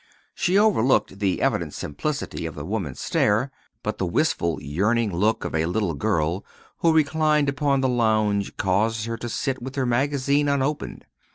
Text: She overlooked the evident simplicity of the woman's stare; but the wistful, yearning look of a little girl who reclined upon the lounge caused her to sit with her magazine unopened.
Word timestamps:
She 0.33 0.57
overlooked 0.57 1.19
the 1.19 1.43
evident 1.43 1.75
simplicity 1.75 2.47
of 2.47 2.55
the 2.55 2.65
woman's 2.65 2.99
stare; 2.99 3.51
but 3.83 3.99
the 3.99 4.05
wistful, 4.07 4.59
yearning 4.59 5.15
look 5.15 5.45
of 5.45 5.53
a 5.53 5.67
little 5.67 5.93
girl 5.93 6.43
who 6.77 6.91
reclined 6.91 7.47
upon 7.49 7.81
the 7.81 7.87
lounge 7.87 8.57
caused 8.57 9.05
her 9.05 9.17
to 9.17 9.29
sit 9.29 9.61
with 9.61 9.75
her 9.75 9.85
magazine 9.85 10.49
unopened. 10.49 11.05